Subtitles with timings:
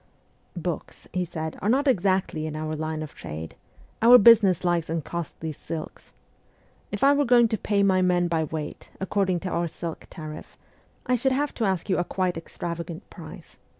[0.55, 3.53] 'Books/ he said,' are not exactly in our line of trade;
[4.01, 6.11] our business lies in costly silks.
[6.91, 10.57] If I were going to pay my men by weight, according to our silk tariff,
[11.05, 13.57] I should have to ask you a quite extravagant price.